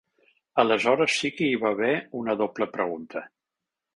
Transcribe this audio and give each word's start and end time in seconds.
Aleshores 0.63 1.17
sí 1.23 1.31
que 1.41 1.49
hi 1.49 1.59
va 1.65 1.73
haver 1.77 1.91
una 2.21 2.37
doble 2.41 2.69
pregunta. 2.79 3.25